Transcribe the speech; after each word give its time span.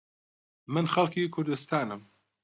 من 0.73 0.85
خەڵکی 0.93 1.31
کوردستانم. 1.33 2.01